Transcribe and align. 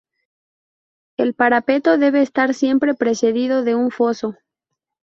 El 1.17 1.35
parapeto 1.35 1.99
debe 1.99 2.23
estar 2.23 2.55
siempre 2.55 2.95
precedido 2.95 3.63
de 3.63 3.75
un 3.75 3.91
foso. 3.91 4.35